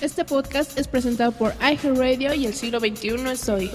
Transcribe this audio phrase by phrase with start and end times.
[0.00, 3.70] Este podcast es presentado por iHeartRadio y el siglo XXI es hoy.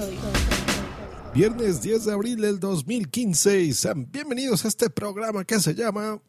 [1.36, 3.72] Viernes 10 de abril del 2015.
[3.74, 6.20] Sean bienvenidos a este programa que se llama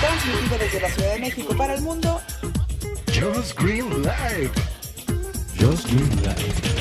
[0.00, 2.20] Transmitido desde la Ciudad de México para el mundo.
[3.06, 4.50] Just Green Live.
[5.58, 6.74] Just Green Live.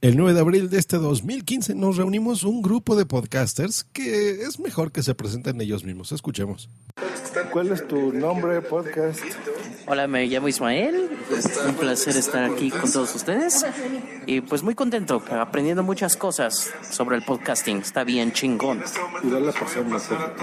[0.00, 4.58] El 9 de abril de este 2015 nos reunimos un grupo de podcasters que es
[4.58, 6.10] mejor que se presenten ellos mismos.
[6.10, 6.68] Escuchemos.
[7.44, 9.20] ¿Cuál es tu nombre, podcast?
[9.86, 11.10] Hola, me llamo Ismael.
[11.66, 13.66] Un placer estar aquí con todos ustedes.
[14.26, 17.78] Y pues muy contento, aprendiendo muchas cosas sobre el podcasting.
[17.78, 18.82] Está bien chingón.
[19.22, 19.80] Y cosa.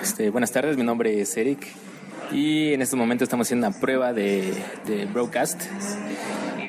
[0.00, 1.66] Este, buenas tardes, mi nombre es Eric
[2.32, 4.54] y en este momento estamos haciendo una prueba de,
[4.86, 5.62] de broadcast.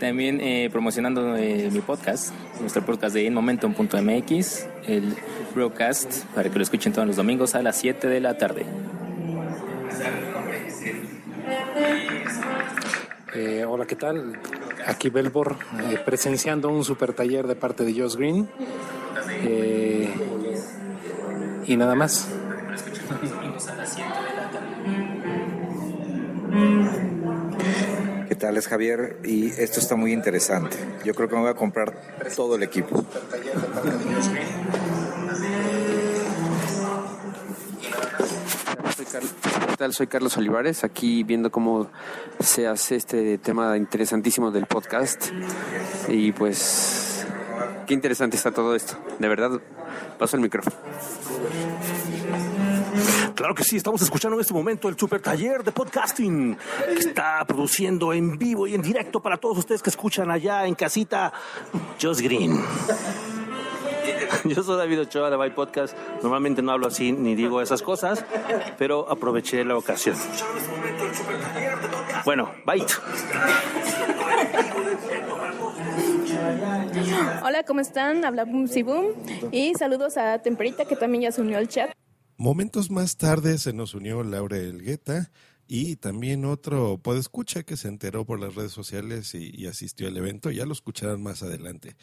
[0.02, 5.16] También eh, promocionando eh, mi podcast, nuestro podcast de inmomentum.mx, el
[5.54, 8.66] broadcast, para que lo escuchen todos los domingos a las 7 de la tarde.
[13.36, 14.40] Eh, hola, ¿qué tal?
[14.88, 15.58] Aquí Belbor,
[15.92, 18.50] eh, presenciando un super taller de parte de Josh Green.
[21.68, 22.28] Y nada más.
[28.42, 28.58] ¿Qué tal?
[28.58, 30.76] Es Javier y esto está muy interesante.
[31.06, 31.94] Yo creo que me voy a comprar
[32.36, 33.06] todo el equipo.
[39.70, 39.94] ¿Qué tal?
[39.94, 41.92] Soy Carlos Olivares, aquí viendo cómo
[42.40, 45.28] se hace este tema interesantísimo del podcast.
[46.08, 47.28] Y pues,
[47.86, 48.98] qué interesante está todo esto.
[49.20, 49.52] De verdad,
[50.18, 50.76] paso el micrófono.
[53.36, 57.44] Claro que sí, estamos escuchando en este momento el super taller de podcasting que está
[57.46, 61.32] produciendo en vivo y en directo para todos ustedes que escuchan allá en casita
[62.02, 62.62] Just Green.
[64.46, 65.96] Yo soy David Ochoa de Bye Podcast.
[66.22, 68.26] Normalmente no hablo así ni digo esas cosas,
[68.78, 70.16] pero aproveché la ocasión.
[72.26, 72.86] Bueno, bye.
[77.44, 78.26] Hola, ¿cómo están?
[78.26, 79.08] Habla Boom Si Boom.
[79.52, 81.92] Y saludos a Temperita que también ya se unió al chat.
[82.42, 85.30] Momentos más tarde se nos unió Laura Elgueta
[85.68, 90.50] y también otro podescucha que se enteró por las redes sociales y, asistió al evento.
[90.50, 91.96] Ya lo escucharán más adelante.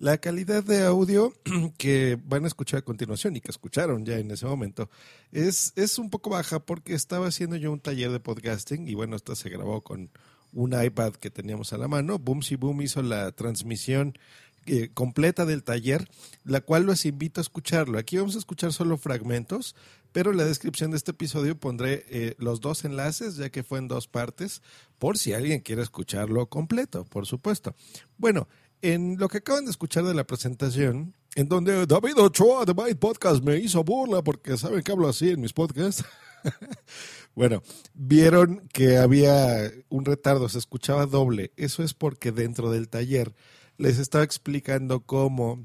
[0.00, 1.32] La calidad de audio
[1.78, 4.90] que van a escuchar a continuación y que escucharon ya en ese momento
[5.30, 9.14] es, es un poco baja porque estaba haciendo yo un taller de podcasting y bueno,
[9.14, 10.10] esto se grabó con
[10.52, 12.18] un iPad que teníamos a la mano.
[12.18, 14.18] Boom Si Boom hizo la transmisión
[14.66, 16.08] eh, completa del taller,
[16.44, 17.98] la cual los invito a escucharlo.
[17.98, 19.74] Aquí vamos a escuchar solo fragmentos,
[20.12, 23.78] pero en la descripción de este episodio pondré eh, los dos enlaces, ya que fue
[23.78, 24.62] en dos partes,
[24.98, 27.74] por si alguien quiere escucharlo completo, por supuesto.
[28.16, 28.48] Bueno,
[28.80, 32.98] en lo que acaban de escuchar de la presentación, en donde David Ochoa de Byte
[32.98, 36.04] Podcast me hizo burla porque saben que hablo así en mis podcasts.
[37.34, 37.62] bueno,
[37.94, 41.52] vieron que había un retardo, se escuchaba doble.
[41.56, 43.34] Eso es porque dentro del taller
[43.78, 45.64] les estaba explicando cómo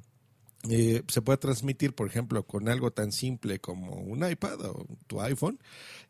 [0.67, 5.21] eh, se puede transmitir, por ejemplo, con algo tan simple como un iPad o tu
[5.21, 5.57] iPhone,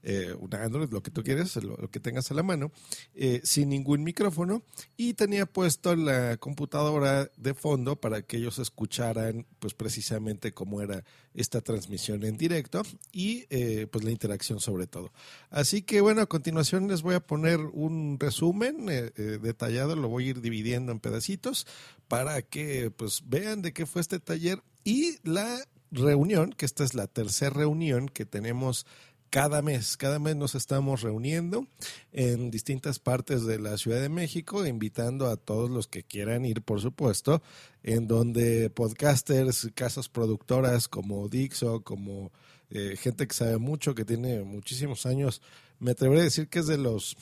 [0.01, 2.71] eh, un Android, lo que tú quieras, lo, que tengas a la mano,
[3.13, 4.63] eh, sin ningún micrófono.
[4.97, 11.03] Y tenía puesto la computadora de fondo para que ellos escucharan, pues precisamente cómo era
[11.35, 12.81] esta transmisión en directo
[13.11, 13.45] y
[13.85, 15.13] pues la interacción sobre todo.
[15.51, 20.29] Así que bueno, a continuación les voy a poner un resumen detallado, lo voy a
[20.31, 21.67] ir dividiendo en pedacitos
[22.07, 24.38] para que pues vean de qué fue este taller
[24.83, 25.59] y la
[25.91, 28.85] reunión, que esta es la tercera reunión que tenemos
[29.29, 29.97] cada mes.
[29.97, 31.67] Cada mes nos estamos reuniendo
[32.11, 36.61] en distintas partes de la Ciudad de México, invitando a todos los que quieran ir,
[36.61, 37.41] por supuesto,
[37.83, 42.31] en donde podcasters, casas productoras como Dixo, como
[42.69, 45.41] eh, gente que sabe mucho, que tiene muchísimos años,
[45.79, 47.15] me atreveré a decir que es de los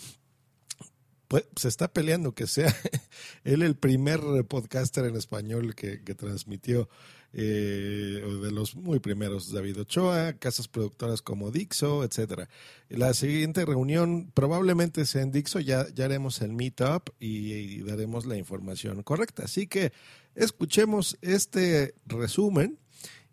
[1.28, 2.74] pues se está peleando que sea
[3.44, 6.90] él el primer podcaster en español que, transmitió
[7.34, 12.50] eh, de los muy primeros David Ochoa, casas productoras como Dixo, etcétera.
[12.90, 18.38] La siguiente reunión probablemente sea en Dixo, ya, haremos el meetup y, y daremos la
[18.38, 19.44] información correcta.
[19.44, 19.91] Así que
[20.35, 22.80] escuchemos este resumen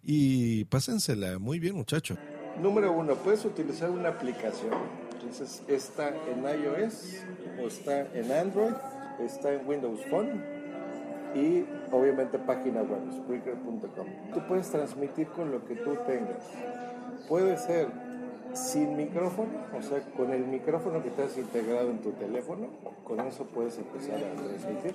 [0.03, 2.17] y pásensela muy bien, muchacho.
[2.61, 5.04] Número uno, puedes utilizar una aplicación.
[5.25, 7.23] Entonces, está en iOS
[7.59, 8.75] o está en Android,
[9.21, 10.45] está en Windows Phone
[11.35, 14.07] y obviamente página web, Spreaker.com.
[14.35, 16.45] Tú puedes transmitir con lo que tú tengas.
[17.27, 17.89] Puede ser
[18.53, 22.69] sin micrófono, o sea, con el micrófono que estás integrado en tu teléfono,
[23.03, 24.95] con eso puedes empezar a transmitir.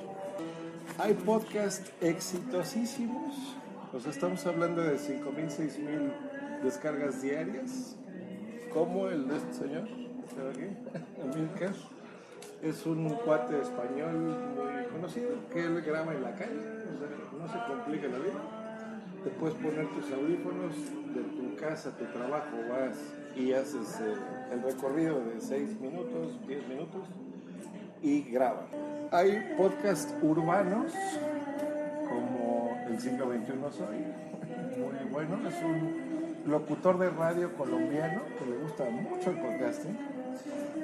[0.99, 3.55] Hay podcasts exitosísimos
[3.93, 7.95] O sea, estamos hablando de 5.000, 6.000 descargas diarias,
[8.71, 10.08] como el de este señor,
[10.47, 10.67] aquí,
[11.21, 11.73] Amilcar.
[12.61, 16.59] Es un cuate español muy conocido que él graba en la calle,
[16.93, 17.07] o sea,
[17.37, 18.59] no se complica la vida.
[19.23, 20.75] Te puedes poner tus audífonos
[21.13, 22.97] de tu casa tu trabajo, vas
[23.35, 24.15] y haces eh,
[24.51, 27.07] el recorrido de 6 minutos, 10 minutos
[28.01, 28.67] y graba.
[29.11, 30.93] Hay podcasts urbanos
[32.07, 33.97] como El siglo XXI Soy,
[34.77, 36.09] muy bueno, es un
[36.45, 40.18] locutor de radio colombiano que le gusta mucho el podcasting.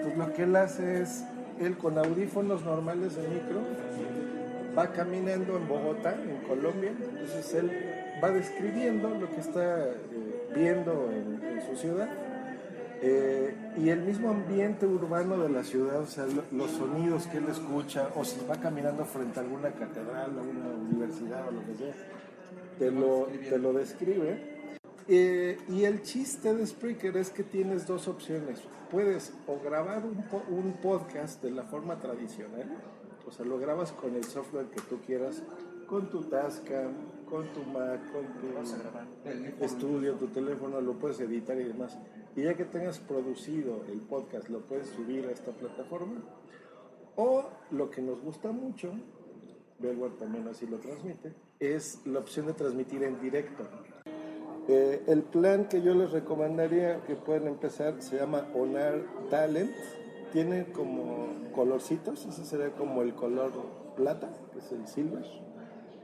[0.06, 1.24] Entonces lo que él hace es,
[1.60, 3.60] él con audífonos normales de micro,
[4.78, 7.72] va caminando en Bogotá, en Colombia, entonces él
[8.24, 9.94] va describiendo lo que está eh,
[10.56, 11.36] viendo en,
[11.70, 12.10] su ciudad
[13.02, 17.38] eh, y el mismo ambiente urbano de la ciudad, o sea, lo- los sonidos que
[17.38, 21.62] él escucha, o si va caminando frente a alguna catedral, a una universidad o lo
[21.66, 21.94] que sea,
[22.78, 24.56] te lo, te lo describe.
[25.08, 28.60] Eh, y el chiste de Spreaker es que tienes dos opciones.
[28.96, 32.78] Puedes o grabar un, po- un podcast de la forma tradicional,
[33.28, 35.44] o sea, lo grabas con el software que tú quieras,
[35.86, 36.94] con tu Tascam,
[37.30, 38.48] con tu Mac, con tu
[39.60, 41.98] estudio, tu teléfono, lo puedes editar y demás.
[42.38, 46.22] Y ya que tengas producido el podcast, lo puedes subir a esta plataforma.
[47.18, 48.94] O lo que nos gusta mucho,
[49.78, 53.68] Belware también así lo transmite, es la opción de transmitir en directo.
[54.68, 59.72] Eh, el plan que yo les recomendaría que puedan empezar se llama Onar Talent.
[60.34, 63.52] Tiene como colorcitos, ese sería como el color
[63.96, 65.24] plata, que es el silver.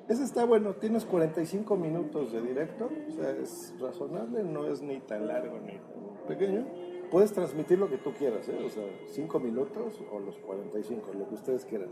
[0.08, 5.00] Ese está bueno, tienes 45 minutos de directo, o sea, es razonable, no es ni
[5.00, 5.80] tan largo ni
[6.28, 6.66] pequeño.
[7.10, 8.58] Puedes transmitir lo que tú quieras, ¿eh?
[8.66, 11.90] o sea, 5 minutos o los 45, lo que ustedes quieran.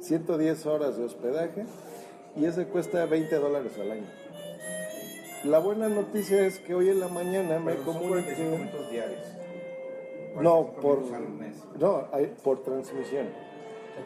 [0.00, 1.66] 110 horas de hospedaje
[2.36, 4.06] y ese cuesta 20 dólares al año.
[5.44, 8.34] La buena noticia es que hoy en la mañana me comuniqué.
[8.90, 9.26] diarios.
[10.40, 11.56] No, por, minutos al mes.
[11.78, 13.26] no, hay- por transmisión.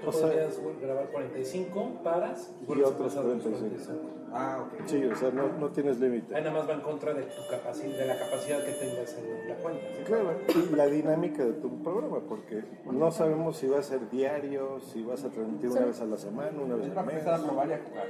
[0.07, 4.01] O sea- podrías grabar 45, paras Y a otros pasar los 45.
[4.37, 4.87] Ah, ok.
[4.87, 6.35] Sí, o sea, no, no tienes límite.
[6.35, 9.49] Ahí nada más va en contra de tu capacidad, de la capacidad que tengas en
[9.49, 9.87] la cuenta.
[9.97, 10.03] ¿sí?
[10.05, 14.81] Claro, y la dinámica de tu programa, porque no sabemos si va a ser diario,
[14.81, 17.27] si vas a transmitir una vez a la semana, una vez al mes.
[17.27, 18.07] a probar y a jugar.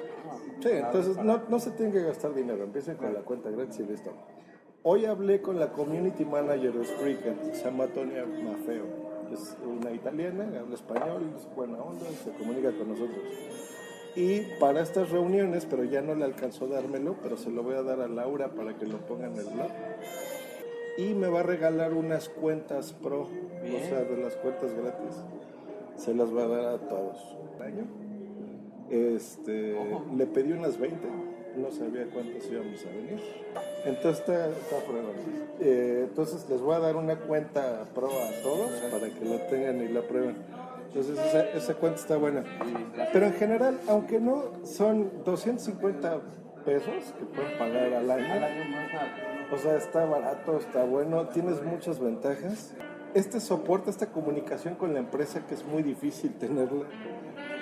[0.61, 3.82] Sí, entonces no, no se tiene que gastar dinero, empiecen con la cuenta gratis y
[3.85, 4.11] listo.
[4.82, 8.85] Hoy hablé con la community manager de Spreaker, se llama Tonia Mafeo.
[9.35, 13.19] Es una italiana, habla español, es buena onda, se comunica con nosotros.
[14.15, 17.75] Y para estas reuniones, pero ya no le alcanzó a dármelo, pero se lo voy
[17.75, 19.71] a dar a Laura para que lo ponga en el blog.
[20.99, 25.17] Y me va a regalar unas cuentas pro, o sea, de las cuentas gratis.
[25.97, 27.37] Se las va a dar a todos.
[27.61, 27.87] ¿Año?
[28.89, 29.77] Este,
[30.17, 31.09] le pedí unas 20,
[31.56, 33.21] no sabía cuántas íbamos a venir.
[33.85, 34.77] Entonces está, está.
[35.61, 39.83] Eh, entonces les voy a dar una cuenta pro a todos para que la tengan
[39.83, 40.37] y la prueben.
[40.89, 42.45] Entonces esa, esa cuenta está buena.
[43.12, 46.21] Pero en general, aunque no son 250
[46.65, 48.35] pesos que pueden pagar al año,
[49.53, 52.73] o sea, está barato, está bueno, tienes muchas ventajas.
[53.15, 56.87] Este soporte, esta comunicación con la empresa que es muy difícil tenerla,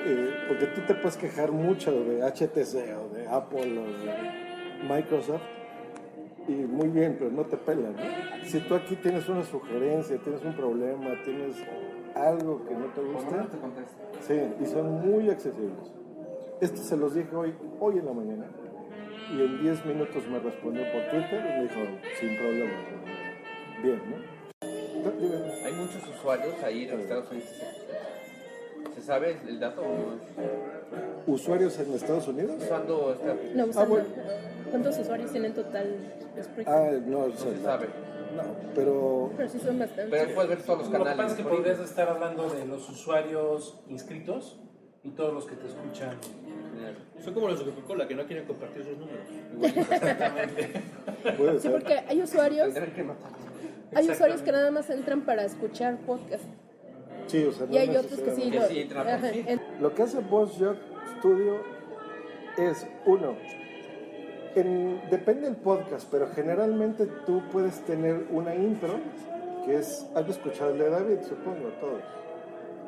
[0.05, 5.43] eh, porque tú te puedes quejar mucho de HTC o de Apple o de Microsoft,
[6.49, 7.95] y muy bien, pero no te pelan.
[7.95, 8.45] ¿no?
[8.45, 11.57] Si tú aquí tienes una sugerencia, tienes un problema, tienes
[12.15, 13.47] algo que no te gusta,
[14.21, 15.93] sí, y son muy accesibles.
[16.61, 18.47] Esto se los dije hoy, hoy en la mañana,
[19.31, 21.81] y en 10 minutos me respondió por Twitter y me dijo,
[22.21, 22.73] sin problema.
[23.83, 24.43] Bien, ¿no?
[25.65, 27.51] Hay muchos usuarios ahí en Estados Unidos.
[29.03, 29.83] ¿Se sabe el dato?
[31.27, 32.55] ¿Usuarios en Estados Unidos?
[32.63, 34.07] Usando esta No, Ah, usando- bueno.
[34.71, 35.97] ¿Cuántos usuarios tienen total?
[36.67, 37.87] Ah, no, o sea, se sabe.
[38.37, 38.43] no,
[38.77, 40.09] pero Pero sí son bastantes.
[40.21, 41.17] Pero puedes ver todos los Lo que canales.
[41.17, 44.61] pasa es que podrías estar hablando de los usuarios inscritos
[45.03, 46.17] y todos los que te escuchan.
[47.25, 49.27] Son como los de Coca-Cola que no quieren compartir sus números.
[51.37, 52.73] puede Sí, porque hay usuarios,
[53.95, 56.45] hay usuarios que nada más entran para escuchar podcast.
[57.33, 58.51] Sí, o sea, no Y hay otros que sí.
[58.51, 59.59] necesariamente.
[59.81, 60.77] lo- sí que hace Boss Jock
[61.19, 61.57] Studio
[62.59, 63.35] es, uno,
[64.55, 69.01] en- depende del podcast, pero generalmente tú puedes tener una intro,
[69.65, 72.03] que es, has escuchado el de David, supongo, todos.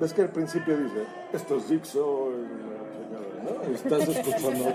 [0.00, 2.36] Ves que al principio dice, esto es Dixo, y
[2.68, 3.70] la chingada, ¿no?
[3.70, 4.74] Y estás escuchando.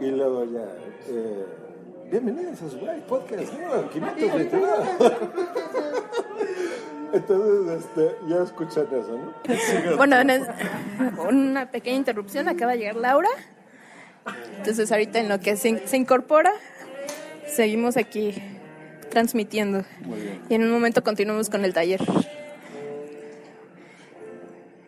[0.00, 0.64] y luego ya,
[1.08, 1.44] eh,
[2.10, 3.90] bienvenidos a su Podcast, ¿no?
[3.90, 4.66] 529.
[7.12, 9.96] Entonces, este, ya escuchan eso, ¿no?
[9.96, 10.48] Bueno, en es-
[11.28, 13.28] una pequeña interrupción, acaba de llegar Laura
[14.58, 16.52] Entonces ahorita en lo que se, se incorpora,
[17.46, 18.34] seguimos aquí
[19.10, 19.84] transmitiendo.
[20.48, 22.00] Y en un momento continuamos con el taller.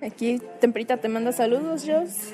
[0.03, 2.33] Aquí Temperita te manda saludos, Jos.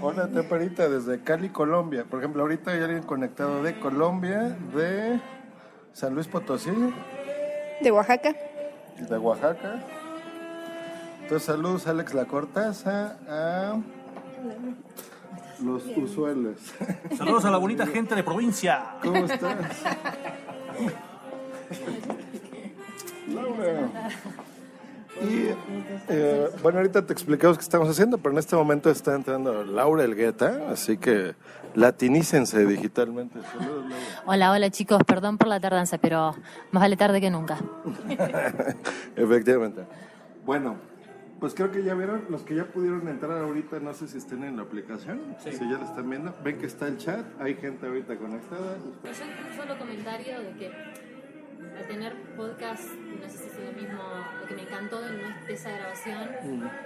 [0.00, 2.04] Hola Temperita, desde Cali, Colombia.
[2.08, 5.20] Por ejemplo, ahorita hay alguien conectado de Colombia, de
[5.92, 6.70] San Luis Potosí,
[7.80, 8.34] De Oaxaca.
[8.98, 9.80] de Oaxaca.
[11.22, 13.76] Entonces saludos a Alex La Cortaza, a
[15.62, 16.58] los usuales.
[17.16, 18.94] Saludos a la bonita gente de provincia.
[19.02, 19.56] ¿Cómo estás?
[25.20, 25.48] Y
[26.08, 30.04] eh, bueno, ahorita te explicamos qué estamos haciendo, pero en este momento está entrando Laura
[30.04, 31.34] Elgueta, así que
[31.74, 33.40] latinícense digitalmente.
[33.42, 34.22] Saludos, Laura.
[34.26, 36.34] Hola, hola chicos, perdón por la tardanza, pero
[36.70, 37.58] más vale tarde que nunca.
[39.16, 39.82] Efectivamente.
[40.46, 40.76] Bueno,
[41.40, 44.44] pues creo que ya vieron, los que ya pudieron entrar ahorita, no sé si estén
[44.44, 47.86] en la aplicación, si ya la están viendo, ven que está el chat, hay gente
[47.86, 48.76] ahorita conectada.
[48.76, 51.07] Yo un solo comentario de que
[51.78, 54.02] al tener podcast, no sé si es lo mismo,
[54.40, 55.10] lo que me encantó de,
[55.46, 56.28] de esa grabación,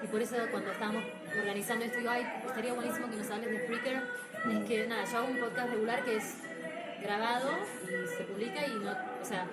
[0.02, 1.04] y por eso cuando estábamos
[1.38, 4.02] organizando esto, digo, ay, estaría buenísimo que nos hables de Spreaker,
[4.50, 6.36] es que nada, yo hago un podcast regular que es
[7.02, 7.50] grabado
[7.84, 9.46] y se publica y no, o sea,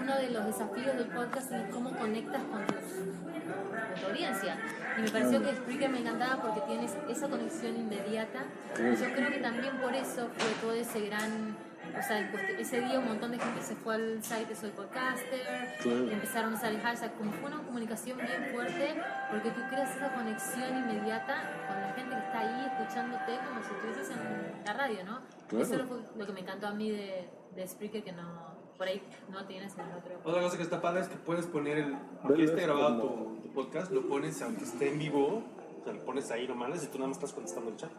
[0.00, 4.56] uno de los desafíos del podcast es cómo conectas con tu audiencia.
[4.96, 8.44] Y me pareció que Spreaker me encantaba porque tienes esa conexión inmediata.
[8.78, 11.56] Y yo creo que también por eso fue todo ese gran.
[11.98, 14.70] O sea, pues, ese día un montón de gente se fue al site de Soy
[14.70, 16.04] Podcaster, Claro.
[16.04, 18.94] y empezaron a usar el hashtag, como fue una comunicación bien fuerte,
[19.30, 23.70] porque tú creas esa conexión inmediata con la gente que está ahí escuchándote como si
[23.72, 25.20] estuvieses en la radio, ¿no?
[25.48, 25.64] Claro.
[25.64, 29.02] Eso fue lo que me encantó a mí de, de Spreaker, que no, por ahí
[29.30, 30.20] no tienes en el otro.
[30.24, 31.96] Otra cosa que está padre es que puedes poner el.
[32.22, 35.42] Aunque esté grabado tu, tu podcast, lo pones, aunque esté en vivo,
[35.80, 37.90] o sea, lo pones ahí nomás y tú nada más estás contestando el chat.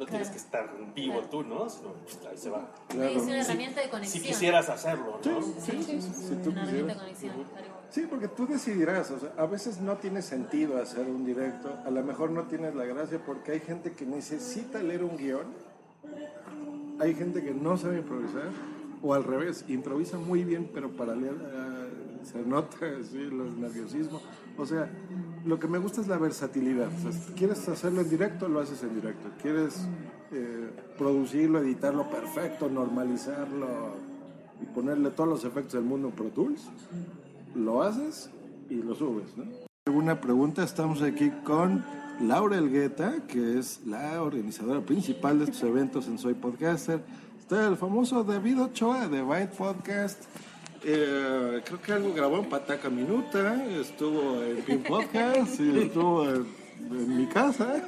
[0.00, 1.28] No tienes que estar vivo Claro.
[1.28, 1.68] tú, ¿no?
[1.68, 2.70] Sino, pues, ahí se va.
[2.88, 3.10] Claro.
[3.10, 4.22] Es una Si- herramienta de conexión.
[4.24, 5.42] Si quisieras hacerlo, ¿no?
[5.42, 6.00] Sí, sí, sí.
[6.00, 7.32] Si tú una herramienta de conexión.
[7.90, 11.90] Sí, porque tú decidirás, o sea, a veces no tiene sentido hacer un directo, a
[11.90, 15.46] lo mejor no tienes la gracia porque hay gente que necesita leer un guion,
[16.98, 18.48] hay gente que no sabe improvisar,
[19.02, 21.69] o al revés, improvisa muy bien, pero para leer ah,
[22.24, 24.20] se nota así el nerviosismo.
[24.58, 24.90] O sea,
[25.44, 26.88] lo que me gusta es la versatilidad.
[26.88, 29.28] O sea, quieres hacerlo en directo, lo haces en directo.
[29.40, 29.86] Quieres
[30.32, 33.96] eh, producirlo, editarlo perfecto, normalizarlo
[34.62, 36.68] y ponerle todos los efectos del mundo en Pro Tools,
[37.54, 38.30] lo haces
[38.68, 39.36] y lo subes.
[39.36, 39.44] ¿no?
[39.92, 41.84] Una pregunta, estamos aquí con
[42.20, 47.02] Laura Elgueta, que es la organizadora principal de estos eventos en Soy Podcaster.
[47.38, 50.24] Está el famoso David Ochoa de Byte Podcast.
[50.82, 56.46] Eh, creo que algo grabó en Pataca Minuta, estuvo en Pin Podcast, estuvo en,
[56.90, 57.82] en mi casa,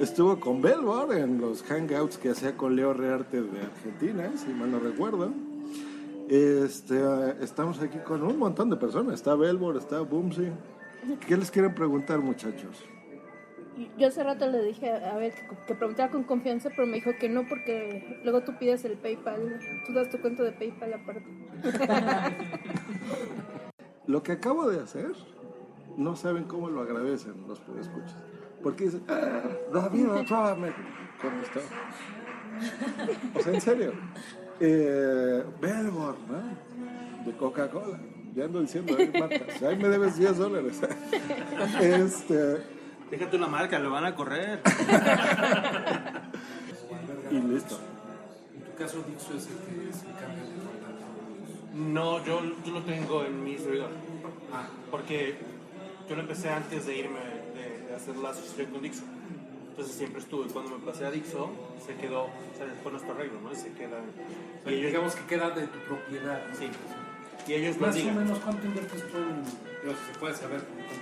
[0.00, 4.70] estuvo con Belbor en los hangouts que hacía con Leo Rearte de Argentina, si mal
[4.70, 5.32] no recuerdo.
[6.28, 7.00] Este,
[7.40, 9.14] estamos aquí con un montón de personas.
[9.14, 10.50] Está Belbor, está Boomsy.
[11.26, 12.84] ¿Qué les quieren preguntar, muchachos?
[13.96, 15.32] Yo hace rato le dije a ver
[15.66, 19.60] que, preguntara con confianza, pero me dijo que no porque luego tú pides el PayPal,
[19.86, 21.26] tú das tu cuenta de PayPal aparte.
[24.06, 25.12] Lo que acabo de hacer,
[25.96, 28.24] no saben cómo lo agradecen los que escuchan.
[28.62, 29.42] Porque dicen, "Ah,
[29.72, 30.72] David Ochoa me
[31.20, 31.60] contestó.
[33.34, 33.92] O sea, en serio.
[34.60, 37.24] Eh, ¿no?
[37.24, 37.98] De Coca-Cola.
[38.34, 39.62] Ya ando diciendo ahí marcas.
[39.62, 40.80] Ahí me debes 10 dólares.
[41.82, 42.58] este,
[43.10, 44.60] Déjate una marca, lo van a correr.
[47.30, 47.78] y listo.
[48.54, 50.40] En tu caso, Dixo es el que se encarga de
[51.74, 53.90] No, yo, yo lo tengo en mi servidor.
[54.90, 55.36] Porque
[56.08, 57.20] yo lo empecé antes de irme,
[57.54, 59.04] de, de hacer la asociación con Dixo.
[59.70, 60.48] Entonces siempre estuve.
[60.48, 61.52] Cuando me pasé a Dixo,
[61.86, 63.52] se quedó, o sea, fue nuestro arreglo, ¿no?
[63.52, 63.98] Y se queda.
[64.64, 66.44] O sea, digamos que queda de tu propiedad.
[66.48, 66.56] ¿no?
[66.56, 66.68] Sí.
[67.46, 69.44] Y ellos Más o menos, ¿cuánto inviertes tú en.?
[69.44, 70.94] Se puede saber, cuánto,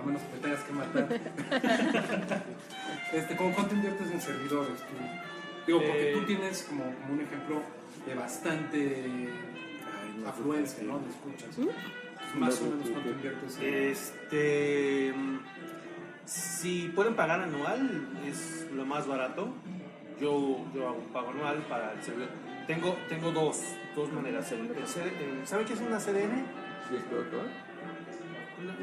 [0.00, 1.08] a menos que me tengas que matar.
[3.12, 4.78] este, ¿cómo ¿Cuánto inviertes en servidores?
[4.78, 4.94] tú?
[5.66, 7.62] Digo, porque Eh, tú tienes como, como un ejemplo
[8.06, 9.28] de bastante
[10.26, 10.98] afluencia, ¿no?
[11.00, 11.58] De escuchas.
[12.36, 13.74] Más o menos, ¿cuánto inviertes en.?
[13.90, 15.14] Este.
[16.24, 19.48] Si pueden pagar anual, es lo más barato.
[20.20, 22.28] Yo, yo hago un pago anual para el servidor.
[22.66, 23.60] Tengo, tengo dos,
[23.96, 24.52] dos maneras.
[24.52, 26.30] El- el CD el- ¿Saben qué es una CDN?
[26.30, 26.44] Una,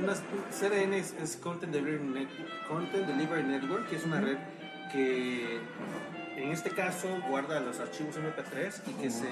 [0.01, 0.13] una
[0.51, 4.37] CDN es, es Content, Delivery Net- Content Delivery Network, que es una red
[4.91, 5.59] que
[6.37, 9.27] en este caso guarda los archivos MP3 y que se,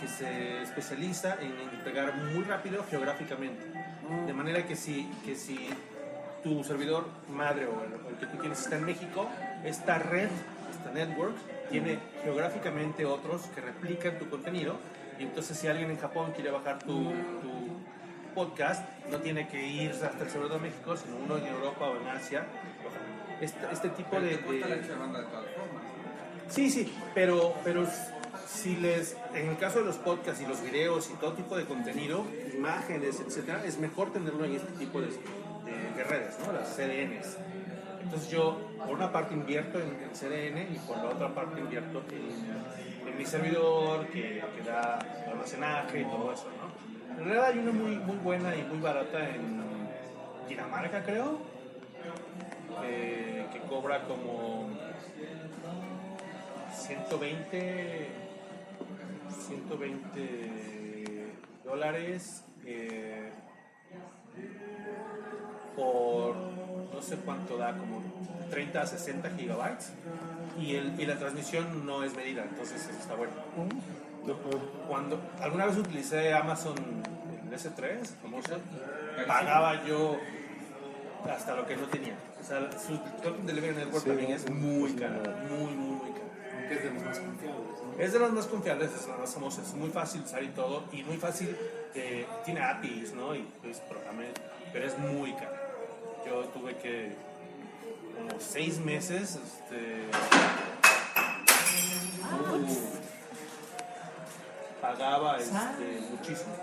[0.00, 3.62] que se especializa en entregar muy rápido geográficamente.
[4.26, 5.68] De manera que si, que si
[6.42, 9.28] tu servidor madre o el, el que tú tienes está en México,
[9.64, 10.28] esta red
[10.84, 11.34] Podcast Network
[11.70, 14.76] tiene geográficamente otros que replican tu contenido.
[15.18, 17.04] Y entonces si alguien en Japón quiere bajar tu,
[17.40, 17.63] tu
[18.34, 22.00] podcast, no tiene que ir hasta el servidor de México, sino uno en Europa o
[22.00, 22.44] en Asia.
[23.40, 24.36] Este, este tipo de...
[24.52, 24.60] de-
[26.48, 27.86] Sí, sí, pero, pero
[28.46, 31.64] si les, en el caso de los podcasts y los videos y todo tipo de
[31.64, 32.24] contenido,
[32.54, 36.52] imágenes, etcétera, es mejor tenerlo en este tipo de, de- de redes, ¿no?
[36.52, 37.38] Las CDNs.
[38.02, 42.02] Entonces yo, por una parte invierto en, en CDN y por la otra parte invierto
[42.10, 44.98] en, en mi servidor que, que da
[45.30, 46.93] almacenaje y todo eso, ¿no?
[47.18, 49.62] En realidad hay una muy, muy buena y muy barata en
[50.48, 51.38] Dinamarca, creo,
[52.82, 54.68] eh, que cobra como
[56.74, 58.08] 120,
[59.46, 61.32] 120
[61.64, 63.30] dólares eh,
[65.76, 68.02] por no sé cuánto da, como
[68.50, 69.92] 30 a 60 gigabytes.
[70.60, 73.32] Y, el, y la transmisión no es medida, entonces está bueno.
[74.88, 78.58] Cuando alguna vez utilicé Amazon el S3, famoso,
[79.26, 80.18] pagaba yo
[81.30, 82.16] hasta lo que no tenía.
[82.40, 86.24] O sea, su Content Delivery Network Sí, también es muy caro, muy, muy, muy caro.
[86.56, 87.82] Aunque es de los más confiables.
[87.82, 88.02] ¿no?
[88.02, 90.48] Es de los más confiables, es de los más famosos, es muy fácil usar y
[90.48, 91.56] todo, y muy fácil,
[91.94, 93.34] eh, tiene APIs, ¿no?
[93.34, 94.28] Y pues programé,
[94.72, 95.54] pero es muy caro.
[96.26, 97.14] Yo tuve que,
[98.16, 100.08] como seis meses, este,
[104.98, 106.54] pagaba este, muchísimo.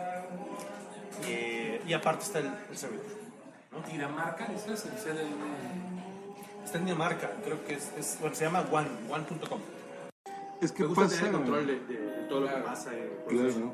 [1.28, 3.06] Eh, y aparte está el, el servidor.
[3.72, 3.92] ¿no?
[3.92, 4.92] Dinamarca, ¿eso es el?
[6.64, 9.60] Está en Dinamarca, creo que es, es- bueno, se llama One, One.com.
[10.62, 12.92] Es que Me gusta pasa- tener control de, de- de todo lo que pasa
[13.28, 13.60] proceso.
[13.60, 13.74] Claro.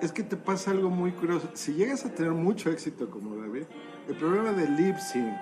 [0.00, 1.50] Es que te pasa algo muy curioso.
[1.54, 3.64] Si llegas a tener mucho éxito como David,
[4.08, 5.40] el problema de lip sync,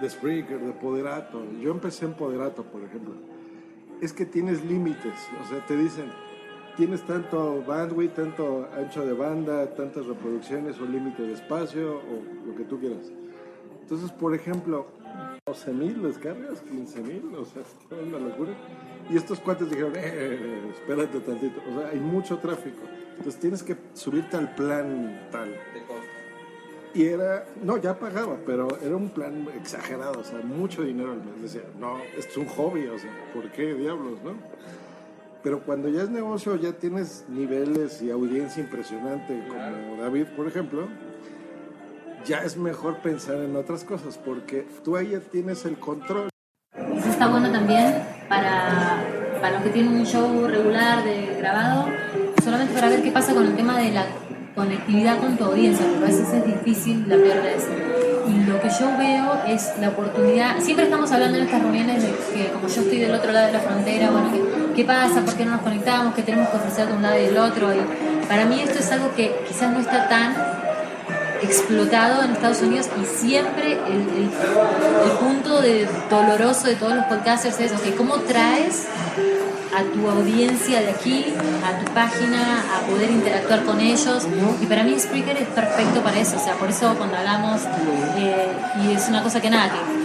[0.00, 3.14] de Spreaker, de Poderato, yo empecé en Poderato, por ejemplo,
[4.00, 5.14] es que tienes límites.
[5.44, 6.12] O sea, te dicen,
[6.78, 12.54] tienes tanto bandwidth, tanto ancho de banda, tantas reproducciones o límite de espacio o lo
[12.54, 13.10] que tú quieras.
[13.82, 14.86] Entonces, por ejemplo,
[15.44, 18.52] 12 mil descargas, 15 mil, o sea, es una locura.
[19.10, 22.82] Y estos cuates dijeron, eh, eh, espérate tantito, o sea, hay mucho tráfico.
[23.16, 25.56] Entonces tienes que subirte al plan tal.
[26.94, 31.24] Y era, no, ya pagaba, pero era un plan exagerado, o sea, mucho dinero al
[31.24, 31.42] mes.
[31.42, 34.34] Decía, no, esto es un hobby, o sea, ¿por qué diablos, no?
[35.48, 40.88] Pero cuando ya es negocio, ya tienes niveles y audiencia impresionante, como David, por ejemplo,
[42.26, 46.28] ya es mejor pensar en otras cosas, porque tú ahí ya tienes el control.
[46.76, 47.94] Eso está bueno también
[48.28, 49.02] para,
[49.40, 51.86] para los que tienen un show regular de grabado,
[52.44, 54.04] solamente para ver qué pasa con el tema de la
[54.54, 57.66] conectividad con tu audiencia, porque a veces es difícil, la pierdes.
[58.28, 62.10] Y lo que yo veo es la oportunidad, siempre estamos hablando en estas reuniones de
[62.34, 65.22] que como yo estoy del otro lado de la frontera, bueno, ¿qué, qué pasa?
[65.22, 66.14] ¿Por qué no nos conectamos?
[66.14, 67.74] ¿Qué tenemos que ofrecer de un lado y del otro?
[67.74, 67.80] Y
[68.28, 70.36] para mí esto es algo que quizás no está tan
[71.42, 74.30] explotado en Estados Unidos y siempre el,
[75.18, 78.86] punto de doloroso de todos los podcasters es, ok, ¿cómo traes
[79.76, 81.34] a tu audiencia de aquí,
[81.66, 84.28] a tu página, a poder interactuar con ellos?
[84.62, 87.62] Y para mí Spreaker es perfecto para eso, o sea, por eso cuando hablamos,
[88.16, 88.52] eh,
[88.84, 89.97] y es una cosa que nada, que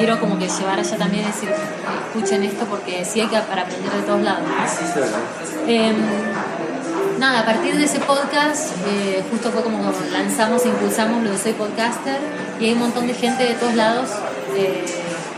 [0.00, 1.54] quiero como que llevar allá también, decir, eh,
[2.06, 4.42] escuchen esto porque sí hay que para aprender de todos lados.
[5.66, 5.96] Em,
[7.18, 11.38] nada, a partir de ese podcast, eh, justo fue como lanzamos e impulsamos lo de
[11.38, 12.18] Soy Podcaster
[12.58, 14.08] y hay un montón de gente de todos lados
[14.56, 14.84] eh,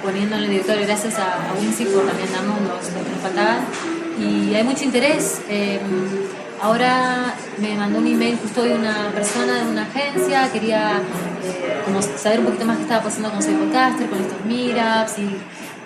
[0.02, 3.20] poniendo en el directorio, gracias a, a Wincy por también darnos los, los que nos
[3.20, 3.58] faltaban.
[4.18, 5.40] Y hay mucho interés.
[5.48, 5.80] eh,
[6.62, 11.31] ahora me mandó un email justo hoy una persona de una agencia, quería eh,
[11.84, 15.36] como saber un poquito más qué estaba pasando con Soy Podcaster, con estos meetups y,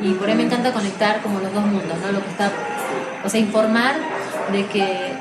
[0.06, 2.12] y por ahí me encanta conectar como los dos mundos, ¿no?
[2.12, 2.50] Lo que está,
[3.24, 3.94] o sea, informar
[4.52, 5.12] de que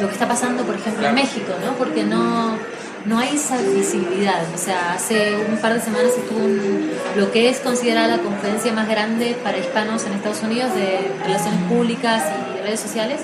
[0.00, 1.72] lo que está pasando, por ejemplo, en México, ¿no?
[1.74, 2.56] Porque no,
[3.04, 4.42] no hay esa visibilidad.
[4.54, 8.72] O sea, hace un par de semanas estuvo un- lo que es considerada la conferencia
[8.72, 12.22] más grande para hispanos en Estados Unidos de relaciones públicas
[12.56, 13.20] y redes sociales.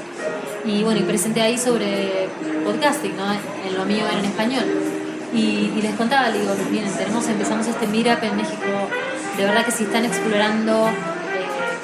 [0.64, 2.28] Y bueno, y presenté ahí sobre
[2.64, 3.32] podcasting, ¿no?
[3.32, 4.64] En lo mío era en español.
[5.36, 8.64] Y, y les contaba, le digo, miren, tenemos, empezamos este Meetup en México.
[9.36, 10.92] De verdad que si están explorando eh,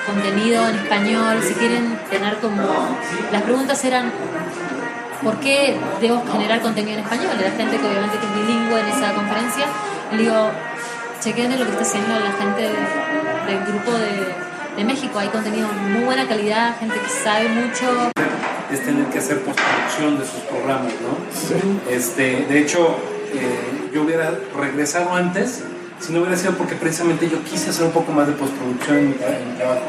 [0.06, 2.62] contenido en español, si quieren tener como...
[3.30, 4.10] Las preguntas eran,
[5.22, 7.32] ¿por qué debo generar contenido en español?
[7.38, 9.66] Era gente que obviamente que es bilingüe en esa conferencia.
[10.12, 10.50] Y le digo,
[11.20, 14.34] chequen de lo que está haciendo la gente de- del grupo de,
[14.78, 15.18] de México.
[15.18, 18.10] Hay contenido de muy buena calidad, gente que sabe mucho.
[18.72, 21.90] es tener que hacer postproducción de sus programas, ¿no?
[21.90, 22.96] Este, de hecho,
[23.34, 25.62] eh, yo hubiera regresado antes
[26.00, 29.08] si no hubiera sido porque precisamente yo quise hacer un poco más de postproducción en
[29.10, 29.14] mi,
[29.56, 29.82] trabajo.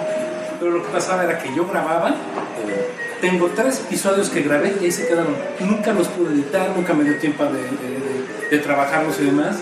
[0.60, 4.86] Pero lo que pasaba era que yo grababa, eh, tengo tres episodios que grabé y
[4.86, 5.36] ahí se quedaron.
[5.60, 9.58] Nunca los pude editar, nunca me dio tiempo de, de- de- de trabajarlos y demás.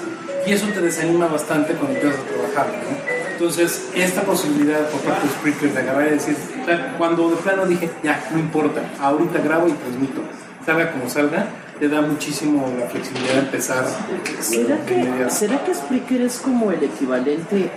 [0.46, 2.68] Y eso te desanima bastante cuando empiezas a trabajar.
[3.34, 6.36] Entonces, esta posibilidad por parte de Spreaker de agarrar y decir,
[6.98, 10.22] cuando de plano dije, ya, no importa, ahorita grabo y transmito,
[10.66, 11.46] salga como salga,
[11.82, 13.88] te da muchísimo la flexibilidad de empezar.
[14.40, 17.72] ¿Será que, ¿Será que Spreaker es como el equivalente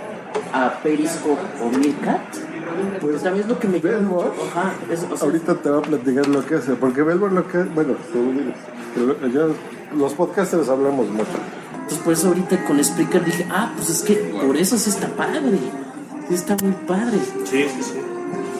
[0.53, 2.21] a Periscope o Meerkat?
[3.01, 5.81] Pues también es lo que me Belmore, Ajá, es, o sea, ahorita te voy a
[5.81, 8.31] platicar lo que hace, porque Belmore lo que, bueno, tú
[9.33, 9.47] ya
[9.97, 11.25] los podcasters hablamos mucho.
[11.73, 15.07] Entonces por eso ahorita con Spreaker dije, ah, pues es que por eso sí está
[15.07, 15.57] padre.
[16.27, 17.17] Sí está muy padre.
[17.45, 17.93] Sí, sí, sí.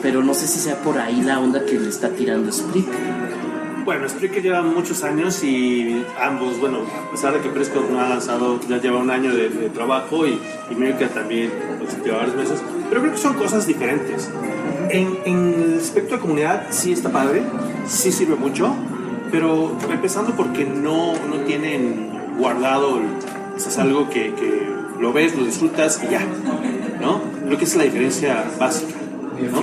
[0.02, 3.25] Pero no sé si sea por ahí la onda que le está tirando Spreaker.
[3.86, 8.08] Bueno, Spreaker lleva muchos años y ambos, bueno, a pesar de que Periscope no ha
[8.08, 10.74] lanzado, ya lleva un año de, de trabajo y, y
[11.14, 14.28] también pues, lleva varios meses, pero creo que son cosas diferentes.
[14.90, 17.42] En, en el aspecto de comunidad sí está padre,
[17.86, 18.74] sí sirve mucho,
[19.30, 23.00] pero empezando porque no, no tienen guardado,
[23.56, 24.68] es algo que, que
[25.00, 26.26] lo ves, lo disfrutas y ya,
[27.00, 27.20] ¿no?
[27.46, 28.94] Creo que es la diferencia básica,
[29.52, 29.60] ¿no?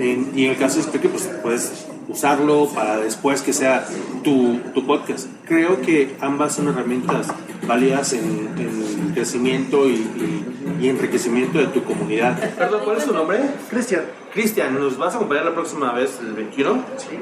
[0.00, 3.86] En- y en el caso de Spreaker, pues puedes usarlo para después que sea
[4.22, 5.28] tu, tu podcast.
[5.46, 7.28] Creo que ambas son herramientas
[7.66, 10.46] válidas en, en crecimiento y, y-
[10.80, 12.36] y enriquecimiento de tu comunidad.
[12.56, 13.38] Perdón, ¿cuál es tu nombre?
[13.70, 14.02] Cristian.
[14.32, 16.84] Cristian, ¿nos vas a acompañar la próxima vez, el 21?
[16.96, 17.18] Sí,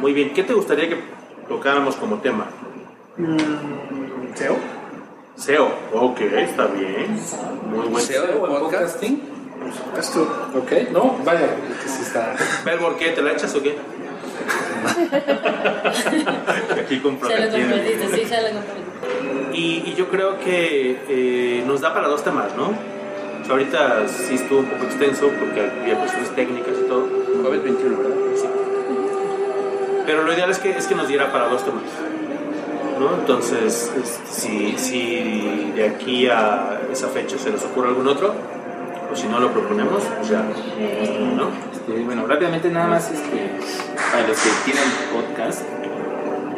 [0.00, 0.96] Muy bien, ¿qué te gustaría que
[1.48, 2.46] tocáramos como tema?
[4.34, 4.56] ¿SEO?
[5.36, 7.18] SEO, ok, está bien.
[7.74, 9.20] Muy buen ¿SEO podcasting?
[9.98, 10.22] Esto,
[10.56, 11.46] ok, no, vaya,
[11.82, 12.34] que sí está.
[12.98, 13.08] ¿qué?
[13.10, 13.76] ¿Te la echas o qué?
[16.80, 17.58] Aquí Ya lo comprometiendo.
[17.58, 18.90] compartiste, sí, ya lo compartiste.
[19.52, 22.68] Y, y yo creo que eh, nos da para dos temas, ¿no?
[22.68, 27.08] O sea, ahorita sí estuvo un poco extenso porque había cuestiones técnicas y todo.
[27.42, 28.14] Jueves 21, ¿verdad?
[28.36, 28.46] Sí.
[30.06, 31.82] Pero lo ideal es que, es que nos diera para dos temas.
[32.98, 33.14] ¿no?
[33.18, 33.90] Entonces,
[34.28, 38.34] si, si de aquí a esa fecha se nos ocurre algún otro,
[39.10, 40.42] o si no lo proponemos, pues ya.
[40.42, 41.48] ¿no?
[41.72, 43.50] Este, bueno, rápidamente nada más este,
[44.12, 45.62] para los que tienen podcast,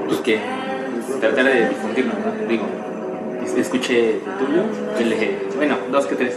[0.06, 0.40] pues que
[1.20, 2.48] tratar de difundirlo, ¿no?
[2.48, 2.64] Digo,
[3.44, 4.62] es- escuché el tuyo,
[4.98, 6.36] el de- bueno, dos que tres,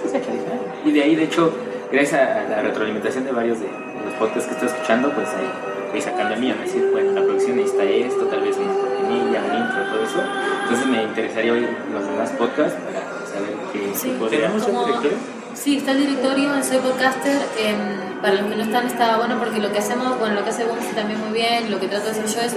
[0.86, 1.52] y de ahí, de hecho,
[1.92, 3.68] gracias a la retroalimentación de varios de,
[4.06, 5.50] los podcasts que estoy escuchando, pues ahí
[5.92, 6.62] voy sacando el mío, ¿no?
[6.62, 10.22] decir, bueno, la producción necesita esto, tal vez una cortinilla, un intro, todo eso.
[10.64, 15.18] Entonces me interesaría oír los demás podcasts para saber qué Sí, podría ¿Tenemos un directorio?
[15.56, 17.36] Sí, está el directorio en Soy Podcaster.
[17.60, 20.50] em, para los que no están, está bueno porque lo que hacemos, bueno, lo que
[20.50, 22.56] hace Boom también muy bien, lo que trato de hacer yo es,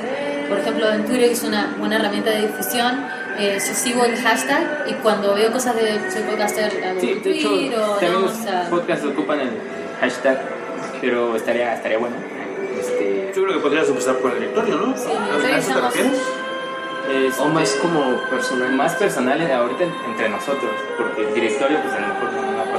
[0.48, 3.04] por ejemplo, en Twitter, que es una buena herramienta de difusión,
[3.38, 7.32] eh, yo sigo el hashtag y cuando veo cosas de Soy Podcaster hago Sí, un
[7.32, 7.50] hecho,
[7.82, 9.50] o también no, los o sea, podcasts ocupan el
[10.00, 10.40] hashtag,
[11.00, 12.16] pero estaría, estaría bueno.
[12.80, 14.96] Este, Yo creo que podrías empezar por el directorio, ¿no?
[14.96, 16.12] Sí, ¿A el a eso te directorio refieres?
[17.32, 18.72] es- O más como personal.
[18.72, 22.30] más personales ahorita en- entre nosotros, porque el directorio, pues a lo mejor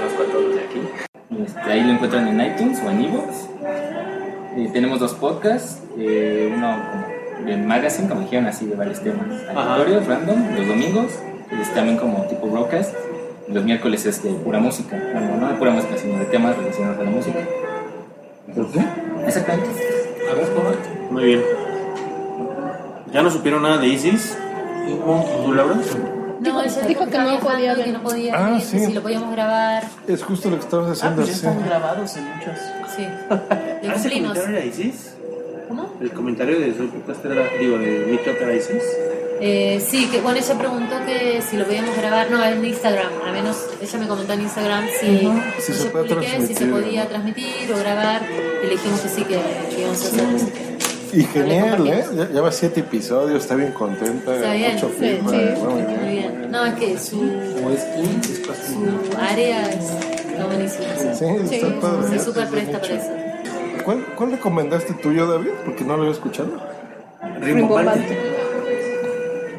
[0.10, 0.80] conozco a todos de aquí.
[1.44, 3.50] Este, ahí lo encuentran en iTunes o en iVoox.
[4.58, 6.76] Eh, tenemos dos podcasts, eh, uno
[7.46, 11.20] de magazine, como dijeron así, de varios temas aleatorios, random, los domingos,
[11.62, 12.94] es también como tipo broadcast.
[13.48, 17.00] Los miércoles es de pura música, bueno, no de pura música, sino de temas relacionados
[17.00, 17.40] a la música.
[19.26, 19.70] Exactamente.
[20.32, 21.12] A ver, ¿cómo?
[21.12, 21.42] Muy bien.
[23.12, 24.38] ¿Ya no supieron nada de Isis?
[25.46, 25.76] ¿Tú, Laura?
[26.40, 28.80] No, ella dijo que no podía, que no podía, Ah, venir, sí.
[28.86, 29.84] si lo podíamos grabar.
[30.08, 31.16] Es justo lo que estamos Ah, haciendo.
[31.24, 31.48] pues ya sí.
[31.48, 32.60] están grabados en muchos.
[32.96, 34.38] Sí, ¿Ah, cumplimos.
[34.38, 35.14] comentario era Isis?
[35.68, 35.94] ¿Cómo?
[36.02, 36.74] El comentario de
[37.32, 38.84] era, digo, de mi era Isis.
[39.42, 43.32] Eh, sí, que bueno, ella preguntó que si lo podíamos grabar, no, en Instagram, al
[43.32, 45.34] menos ella me comentó en Instagram si, Ujú.
[45.34, 45.90] no Si se se
[46.48, 47.10] si se podía ¿no?
[47.10, 48.22] transmitir o grabar,
[48.62, 49.40] y le dijimos que sí, que,
[49.74, 50.52] que íbamos a hacer.
[50.52, 50.69] que-
[51.14, 52.06] Y genial, ¿eh?
[52.16, 54.36] Ya, lleva siete episodios, está bien contenta.
[54.36, 56.10] Está bien, mucho sí, feedback, sí, muy muy bien.
[56.10, 56.52] bien.
[56.52, 57.22] No, es que su,
[59.20, 60.86] área es, está buenísima.
[61.16, 62.08] Sí, está padre.
[62.10, 63.10] Se súper presta para eso.
[63.86, 65.50] ¿Cuál, ¿Cuál recomendaste tuyo, David?
[65.66, 66.50] Porque no lo había escuchado.
[67.42, 68.18] Rimbombante.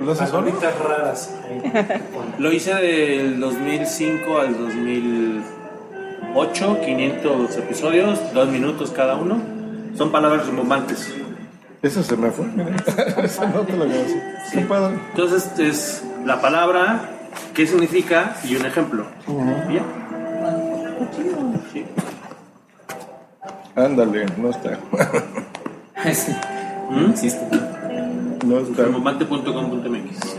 [0.04, 1.34] ¿Lo haces raras.
[2.38, 9.42] Lo hice del 2005 al 2008, 500 episodios, dos minutos cada uno.
[9.96, 11.12] Son palabras rimbombantes.
[11.82, 12.76] Eso se me fue, mira.
[13.24, 14.22] Eso no te lo decir.
[14.52, 14.98] Qué padre.
[15.10, 17.08] Entonces es la palabra,
[17.54, 19.06] qué significa y un ejemplo.
[19.70, 19.82] ¿Y ya?
[21.72, 21.84] Sí.
[23.74, 24.78] Ándale, no está.
[26.14, 26.32] Sí,
[26.88, 27.02] ¿Mm?
[27.02, 27.60] no existe.
[28.46, 28.84] No está.
[28.84, 30.36] Rimbombante.com.mx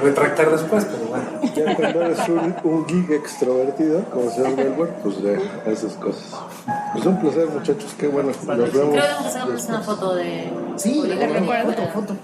[0.00, 1.24] Retractar después, pero bueno.
[1.56, 6.38] Ya cuando eres un, un geek extrovertido, como se llama el pues ya, esas cosas.
[6.92, 7.94] Pues un placer, muchachos.
[7.98, 8.28] Qué bueno.
[8.28, 8.70] Nos vemos.
[8.70, 10.52] Creo que vamos a sacarnos una foto de.
[10.76, 11.16] Sí, de
[11.64, 12.16] foto, foto.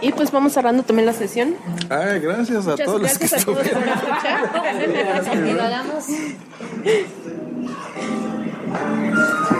[0.00, 1.56] Y pues vamos cerrando también la sesión.
[1.88, 4.50] Ay, gracias a Muchas todos los que gracias a todos por escuchar.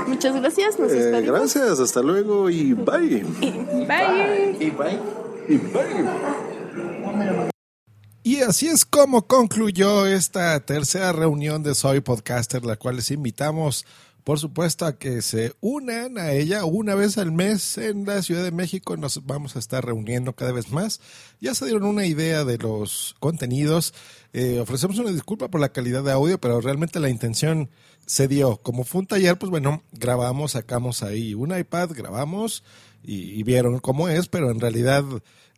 [0.08, 3.24] Muchas gracias, nos Eh, gracias, hasta luego y bye.
[3.24, 4.56] Bye.
[4.60, 4.98] Y bye.
[5.48, 7.50] Y bye.
[8.26, 13.84] Y así es como concluyó esta tercera reunión de Soy Podcaster, la cual les invitamos,
[14.24, 18.42] por supuesto, a que se unan a ella una vez al mes en la Ciudad
[18.42, 18.96] de México.
[18.96, 21.02] Nos vamos a estar reuniendo cada vez más.
[21.42, 23.92] Ya se dieron una idea de los contenidos.
[24.32, 27.68] Eh, ofrecemos una disculpa por la calidad de audio, pero realmente la intención
[28.06, 28.56] se dio.
[28.56, 32.64] Como fue un taller, pues bueno, grabamos, sacamos ahí un iPad, grabamos
[33.02, 35.04] y, y vieron cómo es, pero en realidad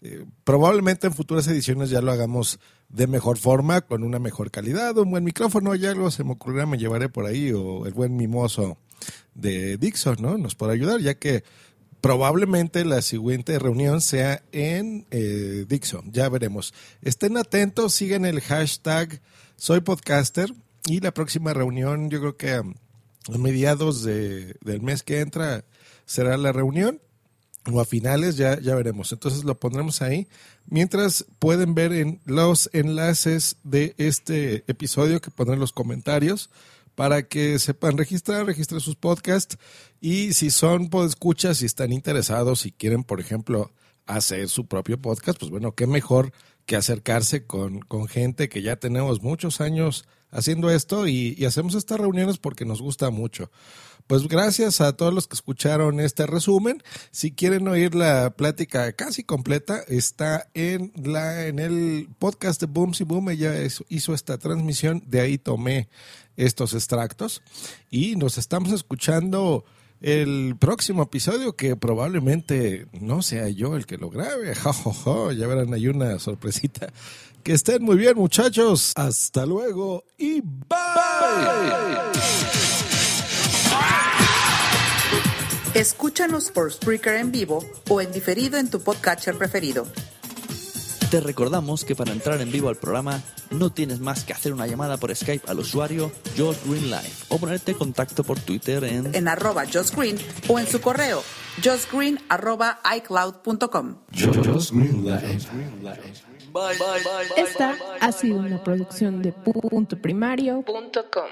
[0.06, 4.96] eh, probablemente en futuras ediciones ya lo hagamos de mejor forma, con una mejor calidad,
[4.98, 8.16] un buen micrófono, ya algo se me ocurrirá, me llevaré por ahí, o el buen
[8.16, 8.78] mimoso
[9.34, 10.38] de Dixon, ¿no?
[10.38, 11.42] Nos podrá ayudar, ya que
[12.00, 16.72] probablemente la siguiente reunión sea en eh, Dixon, ya veremos.
[17.02, 19.20] Estén atentos, sigan el hashtag
[19.56, 20.52] Soy Podcaster
[20.86, 22.62] y la próxima reunión, yo creo que a
[23.38, 25.64] mediados de- del mes que entra
[26.04, 27.00] será la reunión
[27.72, 29.12] o a finales, ya, ya veremos.
[29.12, 30.28] Entonces lo pondremos ahí.
[30.66, 36.50] Mientras pueden ver en los enlaces de este episodio que pondré en los comentarios
[36.94, 39.58] para que sepan registrar, registrar sus podcasts
[40.00, 43.72] y si son podescuchas, si están interesados, si quieren, por ejemplo,
[44.06, 46.32] hacer su propio podcast, pues bueno, qué mejor
[46.64, 51.74] que acercarse con, con gente que ya tenemos muchos años haciendo esto y, y hacemos
[51.74, 53.50] estas reuniones porque nos gusta mucho.
[54.06, 56.82] Pues gracias a todos los que escucharon este resumen.
[57.10, 63.00] Si quieren oír la plática casi completa, está en la en el podcast de Booms
[63.00, 63.30] y Boom.
[63.30, 63.54] Ella
[63.88, 65.88] hizo esta transmisión, de ahí tomé
[66.36, 67.42] estos extractos
[67.90, 69.64] y nos estamos escuchando
[70.00, 74.54] el próximo episodio que probablemente no sea yo el que lo grabe.
[74.66, 75.32] Ja, ja, ja.
[75.32, 76.92] Ya verán, hay una sorpresita.
[77.42, 78.92] Que estén muy bien, muchachos.
[78.96, 80.76] Hasta luego y bye.
[85.74, 89.86] Escúchanos por Spreaker en vivo o en diferido en tu podcatcher preferido.
[91.10, 94.66] Te recordamos que para entrar en vivo al programa no tienes más que hacer una
[94.66, 99.14] llamada por Skype al usuario Josh Green Live o ponerte en contacto por Twitter en
[99.14, 101.22] En arroba Josh Green o en su correo
[101.62, 103.96] joshgreen arroba icloud.com.
[107.36, 111.30] Esta ha sido una producción de puntoprimario.com.